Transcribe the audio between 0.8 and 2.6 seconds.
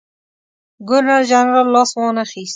ګورنرجنرال لاس وانه خیست.